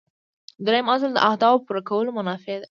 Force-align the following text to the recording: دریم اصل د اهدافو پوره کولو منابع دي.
دریم 0.65 0.85
اصل 0.93 1.09
د 1.13 1.19
اهدافو 1.29 1.63
پوره 1.65 1.81
کولو 1.89 2.15
منابع 2.17 2.43
دي. 2.57 2.59